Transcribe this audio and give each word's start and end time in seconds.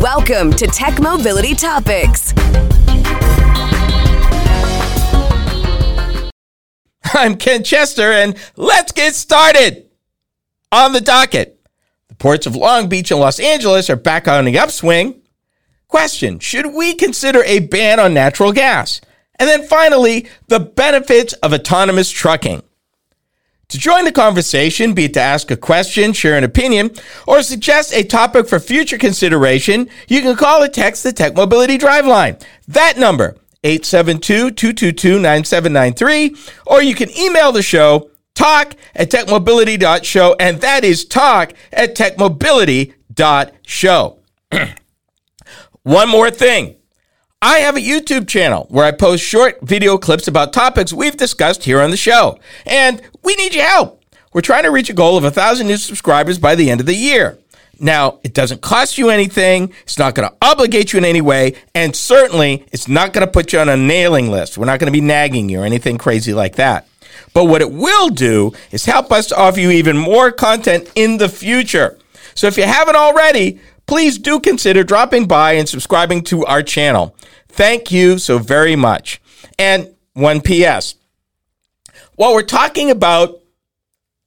Welcome 0.00 0.52
to 0.52 0.66
Tech 0.66 0.98
Mobility 0.98 1.54
Topics. 1.54 2.32
I'm 7.12 7.36
Ken 7.36 7.62
Chester, 7.62 8.10
and 8.10 8.34
let's 8.56 8.92
get 8.92 9.14
started. 9.14 9.90
On 10.72 10.94
the 10.94 11.02
docket, 11.02 11.60
the 12.08 12.14
ports 12.14 12.46
of 12.46 12.56
Long 12.56 12.88
Beach 12.88 13.10
and 13.10 13.20
Los 13.20 13.38
Angeles 13.38 13.90
are 13.90 13.96
back 13.96 14.26
on 14.26 14.46
the 14.46 14.58
upswing. 14.58 15.20
Question 15.86 16.38
Should 16.38 16.72
we 16.72 16.94
consider 16.94 17.42
a 17.44 17.58
ban 17.58 18.00
on 18.00 18.14
natural 18.14 18.52
gas? 18.52 19.02
And 19.38 19.50
then 19.50 19.66
finally, 19.66 20.28
the 20.48 20.60
benefits 20.60 21.34
of 21.34 21.52
autonomous 21.52 22.08
trucking. 22.08 22.62
To 23.70 23.78
join 23.78 24.04
the 24.04 24.12
conversation, 24.12 24.92
be 24.94 25.04
it 25.04 25.14
to 25.14 25.20
ask 25.20 25.52
a 25.52 25.56
question, 25.56 26.12
share 26.12 26.36
an 26.36 26.42
opinion, 26.42 26.90
or 27.26 27.40
suggest 27.42 27.94
a 27.94 28.02
topic 28.02 28.48
for 28.48 28.58
future 28.58 28.98
consideration, 28.98 29.88
you 30.08 30.22
can 30.22 30.34
call 30.36 30.60
or 30.62 30.68
text 30.68 31.04
the 31.04 31.12
Tech 31.12 31.36
Mobility 31.36 31.78
Drive 31.78 32.04
line. 32.04 32.36
That 32.66 32.98
number, 32.98 33.36
872-222-9793, 33.62 36.52
or 36.66 36.82
you 36.82 36.96
can 36.96 37.16
email 37.16 37.52
the 37.52 37.62
show, 37.62 38.10
talk 38.34 38.74
at 38.96 39.08
techmobility.show, 39.10 40.34
and 40.40 40.60
that 40.62 40.82
is 40.82 41.04
talk 41.04 41.52
at 41.72 41.94
techmobility.show. 41.94 44.18
One 45.82 46.08
more 46.08 46.30
thing. 46.32 46.74
I 47.42 47.60
have 47.60 47.74
a 47.74 47.80
YouTube 47.80 48.28
channel 48.28 48.66
where 48.68 48.84
I 48.84 48.90
post 48.90 49.24
short 49.24 49.62
video 49.62 49.96
clips 49.96 50.28
about 50.28 50.52
topics 50.52 50.92
we've 50.92 51.16
discussed 51.16 51.64
here 51.64 51.80
on 51.80 51.90
the 51.90 51.96
show. 51.96 52.38
And 52.66 53.00
we 53.22 53.34
need 53.36 53.54
your 53.54 53.64
help. 53.64 54.04
We're 54.34 54.42
trying 54.42 54.64
to 54.64 54.70
reach 54.70 54.90
a 54.90 54.92
goal 54.92 55.16
of 55.16 55.22
1,000 55.22 55.66
new 55.66 55.78
subscribers 55.78 56.38
by 56.38 56.54
the 56.54 56.70
end 56.70 56.80
of 56.80 56.86
the 56.86 56.94
year. 56.94 57.38
Now, 57.78 58.18
it 58.22 58.34
doesn't 58.34 58.60
cost 58.60 58.98
you 58.98 59.08
anything, 59.08 59.72
it's 59.84 59.98
not 59.98 60.14
going 60.14 60.28
to 60.28 60.36
obligate 60.42 60.92
you 60.92 60.98
in 60.98 61.04
any 61.06 61.22
way, 61.22 61.54
and 61.74 61.96
certainly 61.96 62.66
it's 62.72 62.88
not 62.88 63.14
going 63.14 63.26
to 63.26 63.32
put 63.32 63.54
you 63.54 63.58
on 63.58 63.70
a 63.70 63.76
nailing 63.76 64.30
list. 64.30 64.58
We're 64.58 64.66
not 64.66 64.78
going 64.78 64.92
to 64.92 64.98
be 64.98 65.00
nagging 65.00 65.48
you 65.48 65.62
or 65.62 65.64
anything 65.64 65.96
crazy 65.96 66.34
like 66.34 66.56
that. 66.56 66.86
But 67.32 67.46
what 67.46 67.62
it 67.62 67.72
will 67.72 68.10
do 68.10 68.52
is 68.70 68.84
help 68.84 69.10
us 69.10 69.28
to 69.28 69.38
offer 69.38 69.60
you 69.60 69.70
even 69.70 69.96
more 69.96 70.30
content 70.30 70.92
in 70.94 71.16
the 71.16 71.30
future. 71.30 71.96
So 72.34 72.48
if 72.48 72.56
you 72.56 72.64
haven't 72.64 72.96
already, 72.96 73.60
please 73.90 74.18
do 74.18 74.38
consider 74.38 74.84
dropping 74.84 75.26
by 75.26 75.54
and 75.54 75.68
subscribing 75.68 76.22
to 76.22 76.46
our 76.46 76.62
channel. 76.62 77.12
Thank 77.48 77.90
you 77.90 78.18
so 78.18 78.38
very 78.38 78.76
much. 78.76 79.20
And 79.58 79.92
one 80.12 80.40
PS. 80.42 80.94
While 82.14 82.34
we're 82.34 82.42
talking 82.42 82.92
about 82.92 83.40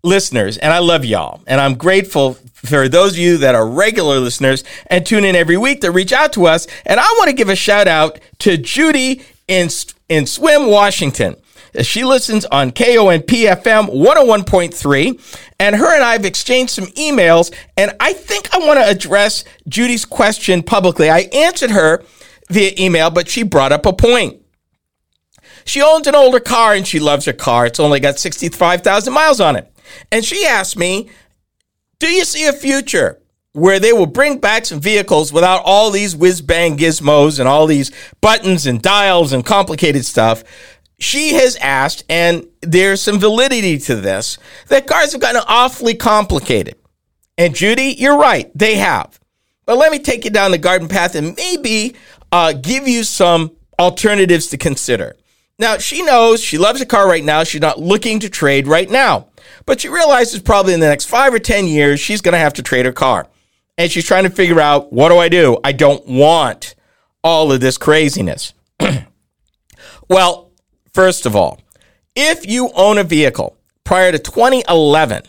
listeners, 0.03 0.58
and 0.58 0.73
I 0.73 0.80
love 0.80 1.06
y'all, 1.06 1.41
and 1.47 1.61
I'm 1.61 1.75
grateful 1.75 2.34
for 2.52 2.89
those 2.89 3.14
of 3.14 3.19
you 3.19 3.38
that 3.38 3.56
are 3.56 3.66
regular 3.66 4.19
listeners 4.19 4.66
and 4.88 5.06
tune 5.06 5.23
in 5.23 5.34
every 5.34 5.56
week 5.56 5.80
that 5.80 5.91
reach 5.91 6.11
out 6.11 6.34
to 6.34 6.45
us. 6.45 6.67
And 6.86 7.00
I 7.00 7.16
want 7.17 7.30
to 7.30 7.34
give 7.34 7.47
a 7.47 7.56
shout 7.56 7.88
out 7.88 8.19
to 8.39 8.58
Judy 8.58 9.22
in, 9.47 9.69
in 10.09 10.25
Sequim, 10.25 10.69
Washington. 10.69 11.38
She 11.81 12.03
listens 12.03 12.45
on 12.45 12.71
KONP 12.71 13.25
FM 13.25 13.89
101.3, 13.89 15.47
and 15.59 15.75
her 15.75 15.95
and 15.95 16.03
I 16.03 16.13
have 16.13 16.25
exchanged 16.25 16.71
some 16.73 16.85
emails. 16.88 17.53
And 17.75 17.95
I 17.99 18.13
think 18.13 18.53
I 18.53 18.59
want 18.59 18.79
to 18.79 18.88
address 18.88 19.43
Judy's 19.67 20.05
question 20.05 20.61
publicly. 20.61 21.09
I 21.09 21.21
answered 21.33 21.71
her 21.71 22.03
via 22.49 22.71
email, 22.77 23.09
but 23.09 23.27
she 23.27 23.44
brought 23.44 23.71
up 23.71 23.85
a 23.85 23.94
point. 23.94 24.39
She 25.66 25.81
owns 25.81 26.07
an 26.07 26.16
older 26.16 26.39
car 26.39 26.73
and 26.73 26.85
she 26.85 26.99
loves 26.99 27.25
her 27.25 27.33
car. 27.33 27.66
It's 27.66 27.79
only 27.79 27.99
got 27.99 28.19
65,000 28.19 29.13
miles 29.13 29.39
on 29.39 29.55
it. 29.55 29.71
And 30.11 30.23
she 30.23 30.45
asked 30.45 30.77
me, 30.77 31.09
Do 31.99 32.07
you 32.07 32.25
see 32.25 32.45
a 32.47 32.53
future 32.53 33.19
where 33.53 33.79
they 33.79 33.94
will 33.94 34.07
bring 34.07 34.39
back 34.39 34.66
some 34.66 34.79
vehicles 34.79 35.31
without 35.31 35.61
all 35.63 35.91
these 35.91 36.16
whiz 36.16 36.41
bang 36.41 36.77
gizmos 36.77 37.39
and 37.39 37.47
all 37.47 37.67
these 37.67 37.91
buttons 38.19 38.66
and 38.66 38.81
dials 38.81 39.31
and 39.31 39.45
complicated 39.45 40.03
stuff? 40.05 40.44
She 41.04 41.34
has 41.34 41.56
asked, 41.58 42.03
and 42.09 42.47
there's 42.62 43.02
some 43.02 43.19
validity 43.19 43.78
to 43.80 43.96
this, 43.96 44.38
that 44.68 44.88
cars 44.88 45.12
have 45.12 45.22
gotten 45.22 45.41
awfully 45.47 45.96
complicated. 45.96 46.75
And 47.38 47.56
Judy, 47.56 47.96
you're 47.97 48.18
right, 48.18 48.52
they 48.56 48.75
have. 48.75 49.19
But 49.66 49.78
let 49.78 49.92
me 49.92 50.00
take 50.00 50.25
you 50.25 50.31
down 50.31 50.52
the 50.52 50.58
garden 50.58 50.88
path 50.88 51.16
and 51.16 51.36
maybe 51.36 51.96
uh, 52.31 52.53
give 52.53 52.88
you 52.88 53.03
some 53.03 53.52
alternatives 53.80 54.47
to 54.47 54.58
consider. 54.58 55.16
Now, 55.59 55.78
she 55.78 56.02
knows 56.02 56.42
she 56.42 56.58
loves 56.58 56.81
a 56.81 56.86
car 56.86 57.08
right 57.08 57.24
now. 57.24 57.44
She's 57.44 57.62
not 57.62 57.80
looking 57.80 58.19
to 58.19 58.30
trade 58.30 58.68
right 58.68 58.90
now. 58.90 59.28
But 59.66 59.81
she 59.81 59.90
realizes 59.90 60.42
probably 60.42 60.74
in 60.74 60.80
the 60.80 60.88
next 60.88 61.06
five 61.06 61.34
or 61.34 61.40
10 61.40 61.68
years, 61.68 62.00
she's 62.00 62.22
going 62.22 62.34
to 62.34 62.40
have 62.40 62.53
to 62.53 62.63
trade 62.63 62.86
her 62.86 62.92
car. 62.92 63.28
And 63.78 63.92
she's 63.92 64.06
trying 64.06 64.24
to 64.24 64.30
figure 64.30 64.59
out 64.59 64.92
what 64.92 65.09
do 65.09 65.18
I 65.18 65.30
do? 65.30 65.58
I 65.63 65.72
don't 65.72 66.06
want 66.08 66.75
all 67.24 67.52
of 67.52 67.62
this 67.62 67.78
craziness. 67.78 68.53
well, 70.09 70.52
First 70.94 71.26
of 71.26 71.36
all, 71.36 71.59
if 72.16 72.46
you 72.46 72.70
own 72.76 73.00
a 73.00 73.04
vehicle 73.04 73.58
prior 73.84 74.12
to 74.12 74.20
2011, 74.20 75.24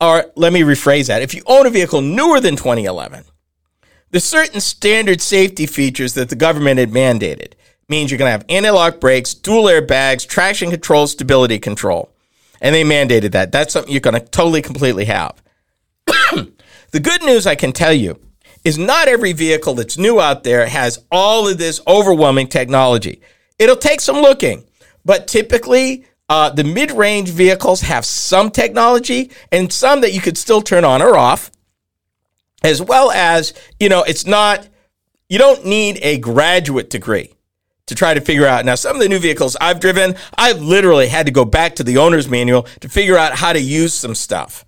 or 0.00 0.26
let 0.36 0.52
me 0.52 0.60
rephrase 0.60 1.06
that, 1.06 1.22
if 1.22 1.34
you 1.34 1.42
own 1.46 1.66
a 1.66 1.70
vehicle 1.70 2.02
newer 2.02 2.38
than 2.38 2.56
2011, 2.56 3.24
there's 4.10 4.24
certain 4.24 4.60
standard 4.60 5.22
safety 5.22 5.64
features 5.64 6.12
that 6.14 6.28
the 6.28 6.36
government 6.36 6.78
had 6.78 6.90
mandated. 6.90 7.54
means 7.88 8.10
you're 8.10 8.18
going 8.18 8.28
to 8.28 8.32
have 8.32 8.44
anti-lock 8.48 9.00
brakes, 9.00 9.32
dual 9.32 9.64
airbags, 9.64 10.26
traction 10.26 10.70
control, 10.70 11.06
stability 11.06 11.58
control. 11.58 12.10
And 12.60 12.74
they 12.74 12.84
mandated 12.84 13.32
that. 13.32 13.52
That's 13.52 13.72
something 13.72 13.90
you're 13.90 14.00
going 14.00 14.20
to 14.20 14.26
totally, 14.26 14.62
completely 14.62 15.06
have. 15.06 15.42
the 16.06 17.00
good 17.00 17.22
news 17.22 17.46
I 17.46 17.54
can 17.54 17.72
tell 17.72 17.92
you 17.92 18.20
is 18.64 18.78
not 18.78 19.08
every 19.08 19.32
vehicle 19.32 19.74
that's 19.74 19.98
new 19.98 20.20
out 20.20 20.44
there 20.44 20.66
has 20.66 21.04
all 21.10 21.48
of 21.48 21.58
this 21.58 21.80
overwhelming 21.86 22.48
technology. 22.48 23.20
It'll 23.62 23.76
take 23.76 24.00
some 24.00 24.16
looking, 24.16 24.64
but 25.04 25.28
typically 25.28 26.04
uh, 26.28 26.50
the 26.50 26.64
mid-range 26.64 27.30
vehicles 27.30 27.82
have 27.82 28.04
some 28.04 28.50
technology 28.50 29.30
and 29.52 29.72
some 29.72 30.00
that 30.00 30.12
you 30.12 30.20
could 30.20 30.36
still 30.36 30.62
turn 30.62 30.84
on 30.84 31.00
or 31.00 31.16
off, 31.16 31.52
as 32.64 32.82
well 32.82 33.12
as 33.12 33.54
you 33.78 33.88
know 33.88 34.02
it's 34.02 34.26
not 34.26 34.66
you 35.28 35.38
don't 35.38 35.64
need 35.64 36.00
a 36.02 36.18
graduate 36.18 36.90
degree 36.90 37.32
to 37.86 37.94
try 37.94 38.14
to 38.14 38.20
figure 38.20 38.46
out. 38.46 38.64
Now, 38.64 38.74
some 38.74 38.96
of 38.96 39.00
the 39.00 39.08
new 39.08 39.20
vehicles 39.20 39.56
I've 39.60 39.78
driven, 39.78 40.16
I've 40.36 40.60
literally 40.60 41.06
had 41.06 41.26
to 41.26 41.32
go 41.32 41.44
back 41.44 41.76
to 41.76 41.84
the 41.84 41.98
owner's 41.98 42.28
manual 42.28 42.64
to 42.80 42.88
figure 42.88 43.16
out 43.16 43.34
how 43.34 43.52
to 43.52 43.60
use 43.60 43.94
some 43.94 44.16
stuff. 44.16 44.64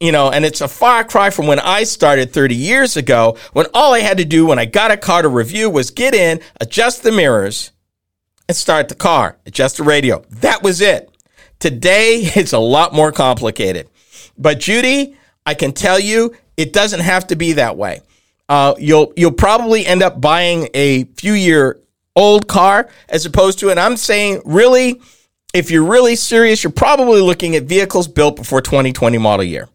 You 0.00 0.10
know, 0.10 0.30
and 0.30 0.44
it's 0.44 0.60
a 0.60 0.68
far 0.68 1.04
cry 1.04 1.30
from 1.30 1.46
when 1.46 1.60
I 1.60 1.84
started 1.84 2.32
30 2.32 2.56
years 2.56 2.96
ago, 2.96 3.38
when 3.52 3.66
all 3.72 3.94
I 3.94 4.00
had 4.00 4.18
to 4.18 4.24
do 4.24 4.46
when 4.46 4.58
I 4.58 4.64
got 4.64 4.90
a 4.90 4.96
car 4.96 5.22
to 5.22 5.28
review 5.28 5.70
was 5.70 5.90
get 5.90 6.14
in, 6.14 6.40
adjust 6.60 7.02
the 7.02 7.12
mirrors, 7.12 7.72
and 8.48 8.56
start 8.56 8.88
the 8.88 8.94
car, 8.94 9.38
adjust 9.46 9.78
the 9.78 9.82
radio. 9.82 10.24
That 10.30 10.62
was 10.62 10.80
it. 10.80 11.10
Today, 11.58 12.20
it's 12.34 12.52
a 12.52 12.58
lot 12.58 12.92
more 12.92 13.12
complicated. 13.12 13.88
But 14.38 14.60
Judy, 14.60 15.16
I 15.44 15.54
can 15.54 15.72
tell 15.72 15.98
you, 15.98 16.34
it 16.56 16.72
doesn't 16.72 17.00
have 17.00 17.26
to 17.28 17.36
be 17.36 17.54
that 17.54 17.76
way. 17.76 18.00
Uh, 18.48 18.74
you'll 18.78 19.12
you'll 19.16 19.32
probably 19.32 19.84
end 19.84 20.02
up 20.02 20.20
buying 20.20 20.68
a 20.72 21.04
few 21.16 21.32
year 21.32 21.80
old 22.14 22.46
car 22.46 22.88
as 23.08 23.26
opposed 23.26 23.58
to, 23.58 23.70
and 23.70 23.80
I'm 23.80 23.96
saying 23.96 24.42
really, 24.44 25.00
if 25.52 25.70
you're 25.70 25.84
really 25.84 26.14
serious, 26.14 26.62
you're 26.62 26.70
probably 26.70 27.20
looking 27.20 27.56
at 27.56 27.64
vehicles 27.64 28.06
built 28.06 28.36
before 28.36 28.60
2020 28.60 29.18
model 29.18 29.44
year 29.44 29.68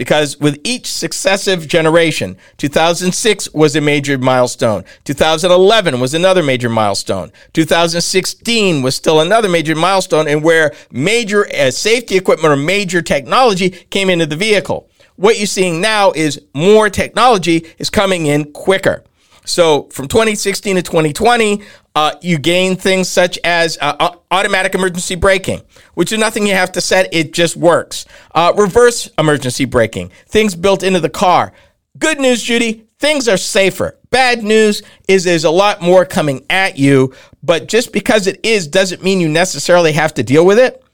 because 0.00 0.40
with 0.40 0.58
each 0.64 0.90
successive 0.90 1.68
generation, 1.68 2.34
2006 2.56 3.52
was 3.52 3.76
a 3.76 3.82
major 3.82 4.16
milestone, 4.16 4.82
2011 5.04 6.00
was 6.00 6.14
another 6.14 6.42
major 6.42 6.70
milestone, 6.70 7.30
2016 7.52 8.80
was 8.80 8.96
still 8.96 9.20
another 9.20 9.46
major 9.46 9.74
milestone, 9.74 10.26
and 10.26 10.42
where 10.42 10.72
major 10.90 11.46
uh, 11.54 11.70
safety 11.70 12.16
equipment 12.16 12.50
or 12.50 12.56
major 12.56 13.02
technology 13.02 13.68
came 13.68 14.08
into 14.08 14.24
the 14.24 14.36
vehicle. 14.36 14.88
What 15.16 15.36
you're 15.36 15.46
seeing 15.46 15.82
now 15.82 16.12
is 16.12 16.40
more 16.54 16.88
technology 16.88 17.66
is 17.76 17.90
coming 17.90 18.24
in 18.24 18.52
quicker. 18.52 19.04
So 19.44 19.82
from 19.92 20.08
2016 20.08 20.76
to 20.76 20.82
2020, 20.82 21.60
uh, 21.94 22.14
you 22.20 22.38
gain 22.38 22.76
things 22.76 23.08
such 23.08 23.38
as 23.44 23.76
uh, 23.80 24.14
automatic 24.30 24.74
emergency 24.74 25.16
braking, 25.16 25.62
which 25.94 26.12
is 26.12 26.18
nothing 26.18 26.46
you 26.46 26.54
have 26.54 26.72
to 26.72 26.80
set, 26.80 27.12
it 27.12 27.32
just 27.32 27.56
works. 27.56 28.06
Uh, 28.34 28.52
reverse 28.56 29.08
emergency 29.18 29.64
braking, 29.64 30.10
things 30.26 30.54
built 30.54 30.82
into 30.82 31.00
the 31.00 31.10
car. 31.10 31.52
Good 31.98 32.20
news, 32.20 32.42
Judy, 32.42 32.86
things 32.98 33.28
are 33.28 33.36
safer. 33.36 33.98
Bad 34.10 34.42
news 34.42 34.82
is 35.08 35.24
there's 35.24 35.44
a 35.44 35.50
lot 35.50 35.82
more 35.82 36.04
coming 36.04 36.44
at 36.48 36.78
you, 36.78 37.14
but 37.42 37.68
just 37.68 37.92
because 37.92 38.26
it 38.26 38.40
is 38.44 38.68
doesn't 38.68 39.02
mean 39.02 39.20
you 39.20 39.28
necessarily 39.28 39.92
have 39.92 40.14
to 40.14 40.22
deal 40.22 40.46
with 40.46 40.58
it. 40.58 40.84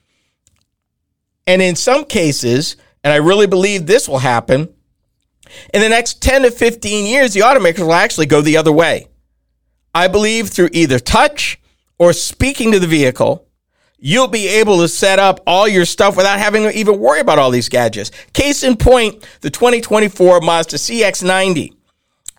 And 1.47 1.61
in 1.63 1.77
some 1.77 2.05
cases, 2.05 2.77
and 3.05 3.13
I 3.13 3.17
really 3.17 3.47
believe 3.47 3.87
this 3.87 4.09
will 4.09 4.19
happen, 4.19 4.69
in 5.73 5.81
the 5.81 5.89
next 5.89 6.23
10 6.23 6.43
to 6.43 6.51
15 6.51 7.07
years, 7.07 7.35
the 7.35 7.41
automakers 7.41 7.81
will 7.81 7.93
actually 7.93 8.27
go 8.27 8.41
the 8.41 8.57
other 8.57 8.73
way. 8.73 9.07
I 9.97 10.09
believe 10.09 10.51
through 10.51 10.69
either 10.73 10.99
touch 10.99 11.59
or 11.99 12.13
speaking 12.13 12.71
to 12.73 12.79
the 12.79 12.87
vehicle, 12.87 13.49
you'll 13.99 14.29
be 14.29 14.47
able 14.47 14.79
to 14.83 14.89
set 14.89 15.19
up 15.19 15.41
all 15.47 15.67
your 15.67 15.87
stuff 15.87 16.19
without 16.19 16.39
having 16.39 16.65
to 16.65 16.79
even 16.79 16.99
worry 16.99 17.21
about 17.21 17.39
all 17.39 17.51
these 17.51 17.71
gadgets. 17.71 18.11
Case 18.35 18.63
in 18.63 18.77
point, 18.77 19.27
the 19.41 19.49
2024 19.49 20.43
Mazda 20.43 20.77
CX90 20.77 21.73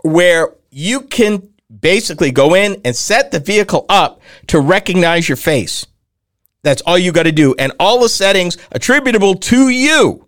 where 0.04 0.54
you 0.70 1.02
can 1.02 1.50
basically 1.82 2.32
go 2.32 2.54
in 2.54 2.80
and 2.86 2.96
set 2.96 3.32
the 3.32 3.40
vehicle 3.40 3.86
up 3.90 4.22
to 4.48 4.60
recognize 4.60 5.28
your 5.28 5.36
face. 5.36 5.86
That's 6.64 6.82
all 6.84 6.98
you 6.98 7.12
got 7.12 7.24
to 7.24 7.32
do. 7.32 7.56
And 7.58 7.72
all 7.80 8.02
the 8.02 8.10
settings 8.10 8.58
attributable 8.72 9.34
to 9.36 9.70
you, 9.70 10.28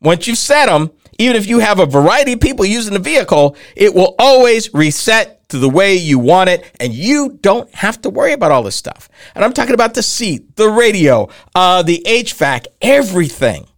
once 0.00 0.26
you've 0.26 0.38
set 0.38 0.66
them, 0.66 0.90
even 1.18 1.36
if 1.36 1.46
you 1.46 1.58
have 1.58 1.78
a 1.78 1.86
variety 1.86 2.32
of 2.32 2.40
people 2.40 2.64
using 2.64 2.94
the 2.94 2.98
vehicle, 2.98 3.56
it 3.76 3.94
will 3.94 4.14
always 4.18 4.72
reset 4.72 5.41
to 5.52 5.58
the 5.58 5.68
way 5.68 5.94
you 5.94 6.18
want 6.18 6.50
it. 6.50 6.64
And 6.80 6.92
you 6.92 7.38
don't 7.40 7.72
have 7.74 8.02
to 8.02 8.10
worry 8.10 8.32
about 8.32 8.50
all 8.50 8.62
this 8.62 8.76
stuff. 8.76 9.08
And 9.34 9.44
I'm 9.44 9.52
talking 9.52 9.74
about 9.74 9.94
the 9.94 10.02
seat, 10.02 10.56
the 10.56 10.68
radio, 10.68 11.28
uh, 11.54 11.82
the 11.82 12.02
HVAC, 12.06 12.66
everything. 12.80 13.68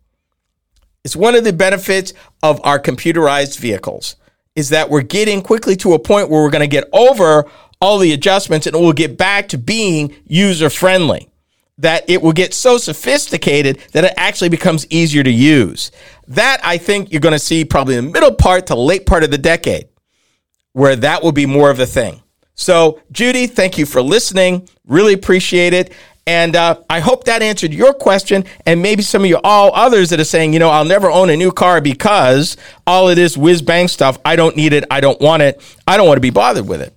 It's 1.04 1.14
one 1.14 1.34
of 1.34 1.44
the 1.44 1.52
benefits 1.52 2.14
of 2.42 2.60
our 2.64 2.80
computerized 2.80 3.58
vehicles 3.58 4.16
is 4.56 4.70
that 4.70 4.88
we're 4.88 5.02
getting 5.02 5.42
quickly 5.42 5.76
to 5.76 5.94
a 5.94 5.98
point 5.98 6.30
where 6.30 6.42
we're 6.42 6.50
going 6.50 6.60
to 6.60 6.66
get 6.66 6.88
over 6.92 7.44
all 7.80 7.98
the 7.98 8.12
adjustments 8.12 8.66
and 8.66 8.76
we'll 8.76 8.92
get 8.92 9.18
back 9.18 9.48
to 9.48 9.58
being 9.58 10.14
user 10.26 10.70
friendly. 10.70 11.28
That 11.78 12.08
it 12.08 12.22
will 12.22 12.32
get 12.32 12.54
so 12.54 12.78
sophisticated 12.78 13.80
that 13.92 14.04
it 14.04 14.14
actually 14.16 14.48
becomes 14.48 14.86
easier 14.90 15.24
to 15.24 15.30
use. 15.30 15.90
That 16.28 16.60
I 16.62 16.78
think 16.78 17.10
you're 17.10 17.20
going 17.20 17.32
to 17.32 17.38
see 17.38 17.64
probably 17.64 17.96
in 17.96 18.06
the 18.06 18.12
middle 18.12 18.32
part 18.32 18.68
to 18.68 18.76
late 18.76 19.06
part 19.06 19.24
of 19.24 19.32
the 19.32 19.38
decade, 19.38 19.88
where 20.74 20.94
that 20.96 21.22
will 21.22 21.32
be 21.32 21.46
more 21.46 21.70
of 21.70 21.80
a 21.80 21.86
thing. 21.86 22.20
So, 22.54 23.00
Judy, 23.10 23.46
thank 23.46 23.78
you 23.78 23.86
for 23.86 24.02
listening. 24.02 24.68
Really 24.86 25.14
appreciate 25.14 25.72
it. 25.72 25.92
And 26.26 26.56
uh, 26.56 26.80
I 26.88 27.00
hope 27.00 27.24
that 27.24 27.42
answered 27.42 27.72
your 27.72 27.92
question 27.92 28.44
and 28.64 28.80
maybe 28.80 29.02
some 29.02 29.22
of 29.22 29.28
you 29.28 29.38
all 29.44 29.74
others 29.74 30.10
that 30.10 30.20
are 30.20 30.24
saying, 30.24 30.52
you 30.52 30.58
know, 30.58 30.70
I'll 30.70 30.84
never 30.84 31.10
own 31.10 31.30
a 31.30 31.36
new 31.36 31.52
car 31.52 31.80
because 31.80 32.56
all 32.86 33.08
it 33.08 33.18
is 33.18 33.36
whiz 33.36 33.60
bang 33.60 33.88
stuff. 33.88 34.18
I 34.24 34.36
don't 34.36 34.56
need 34.56 34.72
it. 34.72 34.84
I 34.90 35.00
don't 35.00 35.20
want 35.20 35.42
it. 35.42 35.60
I 35.86 35.96
don't 35.96 36.06
want 36.06 36.16
to 36.16 36.22
be 36.22 36.30
bothered 36.30 36.66
with 36.66 36.80
it. 36.80 36.94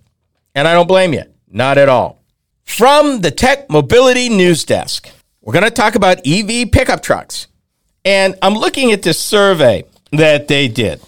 And 0.56 0.68
I 0.68 0.74
don't 0.74 0.88
blame 0.88 1.14
you. 1.14 1.24
Not 1.50 1.78
at 1.78 1.90
all. 1.90 2.22
From 2.64 3.22
the 3.22 3.32
Tech 3.32 3.70
Mobility 3.70 4.30
News 4.30 4.64
Desk, 4.64 5.10
we're 5.42 5.54
going 5.54 5.66
to 5.66 5.72
talk 5.72 5.96
about 5.96 6.26
EV 6.26 6.72
pickup 6.72 7.02
trucks. 7.02 7.48
And 8.04 8.36
I'm 8.42 8.54
looking 8.54 8.92
at 8.92 9.02
this 9.02 9.20
survey 9.20 9.84
that 10.12 10.48
they 10.48 10.68
did, 10.68 11.02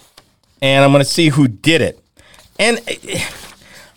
and 0.60 0.84
I'm 0.84 0.92
going 0.92 1.04
to 1.04 1.08
see 1.08 1.28
who 1.28 1.48
did 1.48 1.80
it. 1.80 1.99
And 2.60 2.78
eh, 2.86 3.24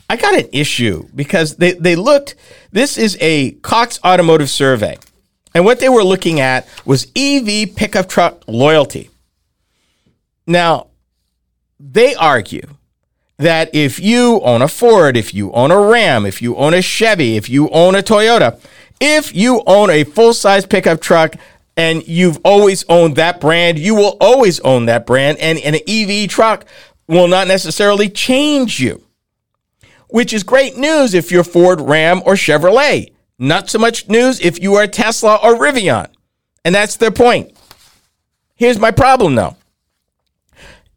I 0.09 0.15
got 0.15 0.33
an 0.33 0.47
issue 0.51 1.07
because 1.13 1.57
they, 1.57 1.73
they 1.73 1.95
looked, 1.95 2.35
this 2.71 2.97
is 2.97 3.17
a 3.19 3.51
Cox 3.51 3.99
Automotive 4.03 4.49
survey. 4.49 4.97
And 5.53 5.65
what 5.65 5.79
they 5.79 5.89
were 5.89 6.03
looking 6.03 6.39
at 6.39 6.67
was 6.85 7.11
EV 7.15 7.75
pickup 7.75 8.09
truck 8.09 8.43
loyalty. 8.47 9.11
Now, 10.47 10.87
they 11.79 12.15
argue 12.15 12.67
that 13.37 13.69
if 13.75 13.99
you 13.99 14.39
own 14.41 14.61
a 14.61 14.67
Ford, 14.67 15.17
if 15.17 15.33
you 15.33 15.51
own 15.51 15.69
a 15.69 15.79
Ram, 15.79 16.25
if 16.25 16.41
you 16.41 16.55
own 16.55 16.73
a 16.73 16.81
Chevy, 16.81 17.35
if 17.35 17.49
you 17.49 17.69
own 17.69 17.95
a 17.95 18.01
Toyota, 18.01 18.59
if 18.99 19.35
you 19.35 19.61
own 19.67 19.89
a 19.89 20.05
full 20.05 20.33
size 20.33 20.65
pickup 20.65 21.01
truck 21.01 21.35
and 21.75 22.07
you've 22.07 22.39
always 22.45 22.85
owned 22.87 23.17
that 23.17 23.41
brand, 23.41 23.77
you 23.77 23.95
will 23.95 24.15
always 24.21 24.59
own 24.61 24.85
that 24.85 25.05
brand. 25.05 25.37
And, 25.39 25.59
and 25.59 25.75
an 25.75 25.81
EV 25.87 26.29
truck 26.29 26.65
will 27.07 27.27
not 27.27 27.47
necessarily 27.47 28.09
change 28.09 28.79
you 28.79 29.03
which 30.13 30.31
is 30.31 30.43
great 30.43 30.77
news 30.77 31.15
if 31.15 31.31
you're 31.31 31.43
Ford, 31.43 31.81
Ram, 31.81 32.21
or 32.23 32.35
Chevrolet. 32.35 33.11
Not 33.39 33.67
so 33.67 33.79
much 33.79 34.07
news 34.07 34.39
if 34.41 34.61
you 34.61 34.75
are 34.75 34.85
Tesla 34.85 35.39
or 35.41 35.55
Rivian. 35.55 36.07
And 36.63 36.75
that's 36.75 36.97
their 36.97 37.09
point. 37.09 37.57
Here's 38.53 38.77
my 38.77 38.91
problem 38.91 39.33
though. 39.33 39.57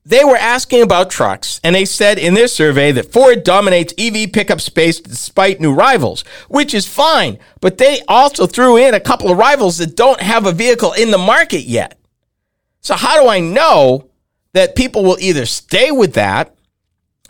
They 0.04 0.22
were 0.22 0.36
asking 0.36 0.82
about 0.82 1.08
trucks, 1.08 1.62
and 1.64 1.74
they 1.74 1.86
said 1.86 2.18
in 2.18 2.34
their 2.34 2.46
survey 2.46 2.92
that 2.92 3.10
Ford 3.10 3.42
dominates 3.42 3.94
EV 3.96 4.32
pickup 4.34 4.60
space 4.60 5.00
despite 5.00 5.62
new 5.62 5.72
rivals, 5.72 6.22
which 6.48 6.74
is 6.74 6.86
fine. 6.86 7.38
But 7.62 7.78
they 7.78 8.02
also 8.06 8.46
threw 8.46 8.76
in 8.76 8.92
a 8.92 9.00
couple 9.00 9.30
of 9.30 9.38
rivals 9.38 9.78
that 9.78 9.96
don't 9.96 10.20
have 10.20 10.44
a 10.44 10.52
vehicle 10.52 10.92
in 10.92 11.10
the 11.10 11.16
market 11.16 11.62
yet. 11.62 11.98
So, 12.82 12.94
how 12.94 13.20
do 13.20 13.30
I 13.30 13.40
know 13.40 14.10
that 14.56 14.74
people 14.74 15.04
will 15.04 15.18
either 15.20 15.44
stay 15.46 15.90
with 15.90 16.14
that 16.14 16.54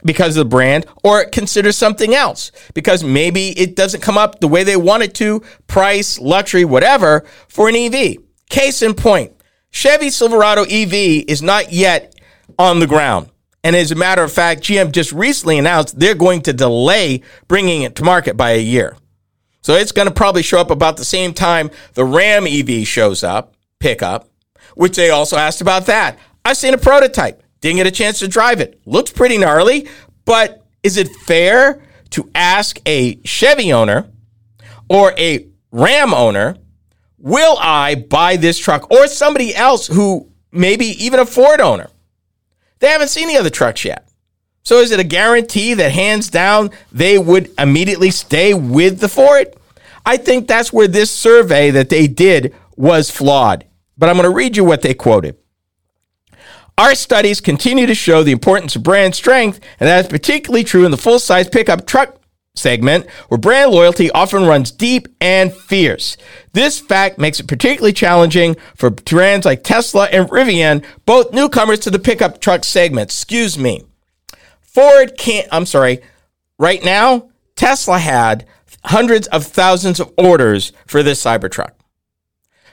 because 0.05 0.37
of 0.37 0.45
the 0.45 0.49
brand 0.49 0.87
or 1.03 1.25
consider 1.25 1.73
something 1.73 2.15
else 2.15 2.53
because 2.73 3.03
maybe 3.03 3.49
it 3.59 3.75
doesn't 3.75 4.01
come 4.03 4.17
up 4.17 4.39
the 4.39 4.49
way 4.49 4.63
they 4.63 4.77
want 4.77 5.03
it 5.03 5.15
to, 5.15 5.43
price, 5.67 6.19
luxury, 6.19 6.65
whatever, 6.65 7.25
for 7.49 7.69
an 7.69 7.75
EV. 7.75 8.19
Case 8.49 8.81
in 8.81 8.95
point, 8.95 9.33
Chevy 9.71 10.11
Silverado 10.11 10.63
EV 10.63 11.25
is 11.27 11.43
not 11.43 11.73
yet 11.73 12.15
on 12.59 12.79
the 12.79 12.87
ground. 12.87 13.29
And 13.65 13.75
as 13.75 13.91
a 13.91 13.97
matter 13.97 14.23
of 14.23 14.33
fact, 14.33 14.63
GM 14.63 14.93
just 14.93 15.13
recently 15.13 15.59
announced 15.59 15.99
they're 15.99 16.15
going 16.15 16.43
to 16.43 16.53
delay 16.53 17.23
bringing 17.49 17.83
it 17.83 17.97
to 17.97 18.05
market 18.05 18.37
by 18.37 18.53
a 18.53 18.63
year. 18.63 18.97
So 19.63 19.75
it's 19.75 19.91
going 19.91 20.07
to 20.07 20.15
probably 20.15 20.45
show 20.45 20.61
up 20.61 20.71
about 20.71 20.97
the 20.97 21.05
same 21.05 21.35
time 21.35 21.71
the 21.95 22.05
Ram 22.05 22.47
EV 22.47 22.87
shows 22.87 23.25
up, 23.25 23.55
pickup, 23.81 24.29
which 24.77 24.95
they 24.95 25.11
also 25.11 25.37
asked 25.37 25.61
about 25.61 25.87
that. 25.87 26.17
I've 26.47 26.57
seen 26.57 26.75
a 26.75 26.79
prototype. 26.79 27.43
Didn't 27.61 27.79
get 27.79 27.89
a 27.89 27.91
chance 27.91 28.21
to 28.21 28.29
drive 28.29 28.61
it. 28.61 28.81
Looks 28.87 29.11
pretty 29.11 29.37
gnarly, 29.37 29.89
but 30.25 30.65
is 30.85 30.97
it 30.97 31.09
fair 31.09 31.83
to 32.11 32.31
ask 32.37 32.79
a 32.87 33.21
Chevy 33.25 33.73
owner 33.73 34.09
or 34.89 35.13
a 35.19 35.49
Ram 35.73 36.15
owner, 36.15 36.57
will 37.19 37.59
I 37.59 37.97
buy 37.97 38.37
this 38.37 38.59
truck? 38.59 38.93
Or 38.93 39.09
somebody 39.09 39.57
else 39.57 39.89
who 39.89 40.31
maybe 40.53 40.87
even 41.05 41.19
a 41.19 41.27
Ford 41.27 41.61
owner. 41.61 41.89
They 42.79 42.91
haven't 42.91 43.09
seen 43.09 43.27
the 43.27 43.39
other 43.39 43.51
trucks 43.51 43.85
yet. 43.85 44.09
So 44.63 44.79
is 44.79 44.93
it 44.93 45.01
a 45.01 45.05
guarantee 45.05 45.75
that 45.75 45.91
hands 45.91 46.31
down 46.31 46.71
they 46.93 47.19
would 47.19 47.51
immediately 47.59 48.13
stay 48.13 48.55
with 48.55 49.01
the 49.01 49.09
Ford? 49.09 49.49
I 50.07 50.17
think 50.17 50.47
that's 50.47 50.73
where 50.73 50.87
this 50.87 51.11
survey 51.11 51.71
that 51.73 51.89
they 51.89 52.07
did 52.07 52.55
was 52.77 53.11
flawed. 53.11 53.65
But 53.99 54.09
I'm 54.09 54.17
going 54.17 54.31
to 54.31 54.35
read 54.35 54.57
you 54.57 54.65
what 54.65 54.83
they 54.83 54.95
quoted. 54.95 55.37
Our 56.79 56.95
studies 56.95 57.41
continue 57.41 57.87
to 57.87 57.95
show 57.95 58.23
the 58.23 58.33
importance 58.33 58.77
of 58.77 58.83
brand 58.83 59.15
strength, 59.15 59.61
and 59.81 59.89
that 59.89 60.05
is 60.05 60.11
particularly 60.11 60.63
true 60.63 60.85
in 60.85 60.91
the 60.91 60.99
full 60.99 61.19
size 61.19 61.49
pickup 61.49 61.87
truck 61.87 62.21
segment, 62.55 63.09
where 63.29 63.39
brand 63.39 63.71
loyalty 63.71 64.11
often 64.11 64.45
runs 64.45 64.71
deep 64.71 65.09
and 65.19 65.55
fierce. 65.55 66.19
This 66.53 66.79
fact 66.79 67.19
makes 67.19 67.41
it 67.41 67.49
particularly 67.49 67.95
challenging 67.95 68.57
for 68.75 68.91
brands 68.91 69.47
like 69.47 69.65
Tesla 69.65 70.05
and 70.07 70.29
Rivian, 70.29 70.85
both 71.07 71.33
newcomers 71.33 71.81
to 71.81 71.91
the 71.91 71.99
pickup 71.99 72.43
truck 72.43 72.63
segment. 72.63 73.11
Excuse 73.11 73.59
me. 73.59 73.85
Ford 74.61 75.17
can't, 75.17 75.49
I'm 75.51 75.65
sorry, 75.65 76.01
right 76.59 76.85
now, 76.85 77.31
Tesla 77.55 77.99
had 77.99 78.47
hundreds 78.85 79.27
of 79.29 79.47
thousands 79.47 79.99
of 79.99 80.13
orders 80.19 80.73
for 80.87 81.03
this 81.03 81.25
Cybertruck. 81.25 81.73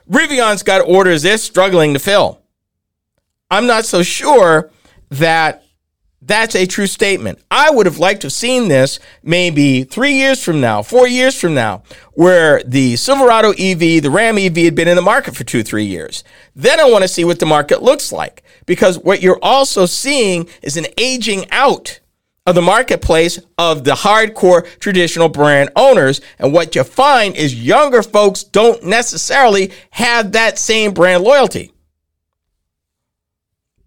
Rivian's 0.10 0.64
got 0.64 0.86
orders 0.86 1.22
they're 1.22 1.38
struggling 1.38 1.94
to 1.94 2.00
fill. 2.00 2.43
I'm 3.50 3.68
not 3.68 3.86
so 3.86 4.04
sure 4.04 4.72
that 5.10 5.64
that's 6.26 6.56
a 6.56 6.66
true 6.66 6.88
statement. 6.88 7.40
I 7.52 7.70
would 7.70 7.86
have 7.86 7.98
liked 7.98 8.22
to 8.22 8.28
have 8.28 8.34
seen 8.34 8.68
this 8.68 9.00
maybe 9.24 9.84
three 9.84 10.14
years 10.14 10.42
from 10.42 10.62
now, 10.62 10.82
four 10.82 11.08
years 11.08 11.40
from 11.40 11.54
now, 11.54 11.84
where 12.14 12.64
the 12.64 12.96
Silverado 12.96 13.52
EV, 13.52 14.02
the 14.02 14.10
Ram 14.10 14.38
EV 14.38 14.56
had 14.58 14.76
been 14.76 14.88
in 14.88 14.96
the 14.96 15.02
market 15.02 15.36
for 15.36 15.44
two, 15.44 15.64
three 15.64 15.86
years. 15.86 16.24
Then 16.56 16.80
I 16.80 16.90
want 16.90 17.04
to 17.04 17.08
see 17.08 17.26
what 17.26 17.40
the 17.40 17.46
market 17.46 17.82
looks 17.82 18.12
like 18.12 18.44
because 18.66 18.98
what 18.98 19.22
you're 19.22 19.40
also 19.42 19.86
seeing 19.86 20.48
is 20.62 20.78
an 20.78 20.86
aging 20.98 21.50
out 21.52 22.00
of 22.46 22.56
the 22.56 22.62
marketplace 22.62 23.40
of 23.58 23.84
the 23.84 23.92
hardcore 23.92 24.68
traditional 24.80 25.30
brand 25.30 25.70
owners. 25.76 26.22
And 26.40 26.54
what 26.54 26.76
you 26.76 26.84
find 26.84 27.36
is 27.36 27.56
younger 27.56 28.04
folks 28.04 28.44
don't 28.44 28.84
necessarily 28.84 29.72
have 29.92 30.34
that 30.34 30.58
same 30.58 30.94
brand 30.94 31.24
loyalty. 31.24 31.73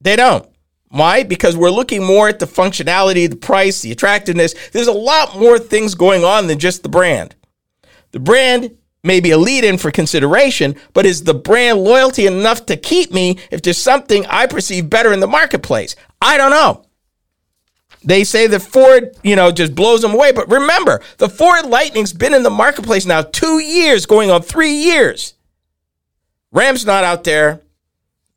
They 0.01 0.17
don't. 0.17 0.49
Why? 0.89 1.25
Because 1.25 1.57
we're 1.57 1.71
looking 1.71 2.05
more 2.05 2.29
at 2.29 2.39
the 2.39 2.47
functionality, 2.47 3.29
the 3.29 3.37
price, 3.37 3.83
the 3.83 3.93
attractiveness. 3.93 4.55
There's 4.71 4.87
a 4.87 4.93
lot 4.93 5.39
more 5.39 5.59
things 5.59 5.95
going 5.95 6.25
on 6.25 6.47
than 6.47 6.59
just 6.59 6.83
the 6.83 6.89
brand. 6.89 7.35
The 8.13 8.21
brand 8.21 8.77
may 9.03 9.21
be 9.21 9.31
a 9.31 9.39
lead 9.39 9.65
in 9.65 9.79
for 9.79 9.91
consideration, 9.91 10.77
but 10.93 11.07
is 11.07 11.25
the 11.25 11.35
brand 11.35 11.79
loyalty 11.79 12.27
enough 12.27 12.67
to 12.67 12.77
keep 12.77 13.13
me 13.13 13.39
if 13.51 13.63
there's 13.63 13.79
something 13.79 14.27
I 14.27 14.47
perceive 14.47 14.89
better 14.89 15.13
in 15.13 15.21
the 15.21 15.27
marketplace? 15.27 15.97
I 16.21 16.37
don't 16.37 16.51
know. 16.51 16.85
They 18.05 18.23
say 18.23 18.47
that 18.47 18.61
Ford, 18.61 19.17
you 19.25 19.35
know, 19.35 19.51
just 19.51 19.75
blows 19.75 20.03
them 20.03 20.15
away. 20.15 20.31
But 20.33 20.51
remember, 20.51 21.03
the 21.19 21.29
Ford 21.29 21.67
Lightning's 21.67 22.13
been 22.13 22.35
in 22.35 22.45
the 22.45 22.51
marketplace 22.51 23.05
now 23.05 23.23
two 23.23 23.59
years, 23.59 24.07
going 24.07 24.31
on 24.31 24.43
three 24.43 24.75
years. 24.75 25.35
Ram's 26.53 26.87
not 26.87 27.05
out 27.05 27.25
there. 27.25 27.63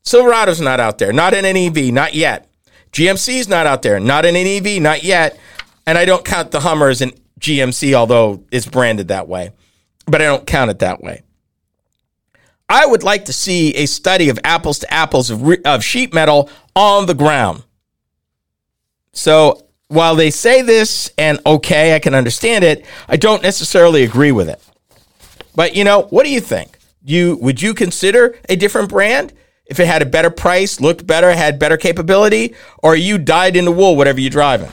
Silverado's 0.10 0.60
not 0.60 0.80
out 0.80 0.98
there, 0.98 1.14
not 1.14 1.36
in 1.36 1.46
an 1.46 1.56
EV, 1.56 1.94
not 1.94 2.16
yet. 2.16 2.50
GMC's 2.92 3.48
not 3.48 3.68
out 3.68 3.84
there, 3.84 4.00
not 4.00 4.26
in 4.26 4.36
an 4.36 4.48
EV, 4.48 4.82
not 4.82 5.04
yet. 5.04 5.38
And 5.86 6.00
I 6.00 6.06
don't 6.06 6.26
count 6.26 6.50
the 6.50 6.62
Hummer 6.62 6.90
as 6.90 7.02
an 7.02 7.12
GMC, 7.40 7.94
although 7.94 8.44
it's 8.52 8.66
branded 8.66 9.10
that 9.10 9.28
way. 9.28 9.52
But 10.08 10.24
I 10.24 10.26
don't 10.26 10.48
count 10.48 10.72
it 10.72 10.80
that 10.80 11.04
way. 11.04 11.22
I 12.68 12.88
would 12.88 13.04
like 13.04 13.26
to 13.26 13.34
see 13.34 13.76
a 13.76 13.86
study 13.86 14.30
of 14.30 14.40
apples 14.44 14.80
to 14.80 14.92
apples 14.92 15.30
of, 15.30 15.44
re- 15.44 15.62
of 15.64 15.84
sheet 15.84 16.12
metal 16.12 16.50
on 16.76 17.06
the 17.06 17.14
ground. 17.14 17.64
So 19.14 19.68
while 19.90 20.16
they 20.16 20.32
say 20.32 20.64
this 20.64 21.12
and 21.20 21.40
okay, 21.46 21.96
I 21.96 22.00
can 22.00 22.16
understand 22.16 22.64
it, 22.64 22.84
I 23.08 23.16
don't 23.16 23.44
necessarily 23.44 24.04
agree 24.04 24.32
with 24.32 24.50
it. 24.50 24.60
But 25.54 25.76
you 25.76 25.84
know, 25.84 26.08
what 26.10 26.24
do 26.24 26.32
you 26.32 26.42
think? 26.42 26.80
You 27.04 27.38
would 27.42 27.62
you 27.62 27.76
consider 27.76 28.36
a 28.50 28.56
different 28.56 28.90
brand 28.90 29.34
if 29.70 29.80
it 29.80 29.86
had 29.86 30.02
a 30.02 30.06
better 30.06 30.32
price, 30.32 30.82
looked 30.82 31.06
better, 31.06 31.32
had 31.32 31.60
better 31.60 31.78
capability, 31.78 32.56
or 32.82 32.96
you 32.96 33.18
dyed 33.18 33.56
in 33.56 33.66
the 33.66 33.72
wool 33.72 33.96
whatever 33.96 34.20
you're 34.20 34.32
driving? 34.32 34.70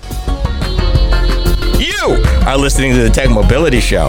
You 1.78 2.24
are 2.46 2.56
listening 2.56 2.92
to 2.94 3.02
the 3.02 3.10
Tech 3.10 3.28
Mobility 3.28 3.80
Show. 3.80 4.08